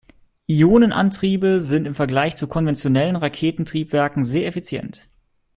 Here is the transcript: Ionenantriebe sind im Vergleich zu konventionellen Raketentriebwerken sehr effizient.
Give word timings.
Ionenantriebe 0.47 1.59
sind 1.61 1.85
im 1.85 1.93
Vergleich 1.93 2.35
zu 2.35 2.47
konventionellen 2.47 3.15
Raketentriebwerken 3.17 4.25
sehr 4.25 4.47
effizient. 4.47 5.07